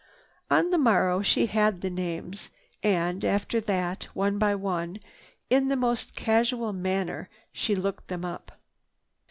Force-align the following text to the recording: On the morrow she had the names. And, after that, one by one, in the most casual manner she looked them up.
On 0.49 0.71
the 0.71 0.79
morrow 0.79 1.21
she 1.21 1.45
had 1.45 1.81
the 1.81 1.89
names. 1.91 2.49
And, 2.81 3.23
after 3.23 3.61
that, 3.61 4.05
one 4.15 4.39
by 4.39 4.55
one, 4.55 4.99
in 5.47 5.67
the 5.67 5.75
most 5.75 6.15
casual 6.15 6.73
manner 6.73 7.29
she 7.53 7.75
looked 7.75 8.07
them 8.07 8.25
up. 8.25 8.51